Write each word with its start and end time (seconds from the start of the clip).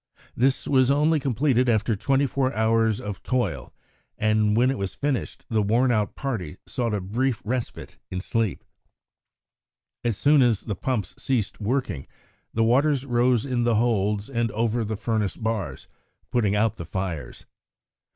This 0.35 0.67
was 0.67 0.89
only 0.89 1.19
completed 1.19 1.69
after 1.69 1.95
twenty 1.95 2.25
four 2.25 2.51
hours 2.55 2.99
of 2.99 3.21
toil, 3.21 3.71
and 4.17 4.57
when 4.57 4.71
it 4.71 4.77
was 4.79 4.95
finished 4.95 5.45
the 5.47 5.61
worn 5.61 5.91
out 5.91 6.15
party 6.15 6.57
sought 6.65 6.95
a 6.95 6.99
brief 6.99 7.39
respite 7.45 7.99
in 8.09 8.19
sleep. 8.19 8.63
As 10.03 10.17
soon 10.17 10.41
as 10.41 10.61
the 10.61 10.73
pumps 10.73 11.13
ceased 11.19 11.61
working 11.61 12.07
the 12.51 12.63
waters 12.63 13.05
rose 13.05 13.45
in 13.45 13.63
the 13.63 13.75
holds 13.75 14.27
and 14.27 14.49
over 14.53 14.83
the 14.83 14.97
furnace 14.97 15.37
bars, 15.37 15.87
putting 16.31 16.55
out 16.55 16.77
the 16.77 16.85
fires. 16.87 17.45